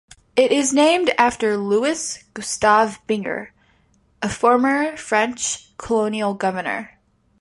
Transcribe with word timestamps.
It 0.35 0.51
is 0.51 0.73
named 0.73 1.13
after 1.19 1.55
Louis-Gustave 1.57 3.01
Binger, 3.07 3.49
a 4.23 4.29
former 4.29 4.97
French 4.97 5.77
colonial 5.77 6.33
governor. 6.33 6.97